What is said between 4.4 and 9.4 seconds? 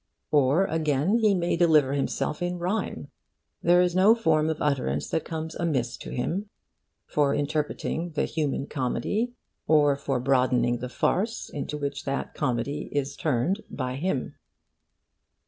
of utterance that comes amiss to him for interpreting the human comedy,